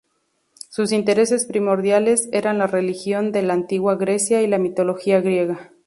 [0.69, 5.69] Sus intereses primordiales eran la Religión de la Antigua Grecia y la mitología griega.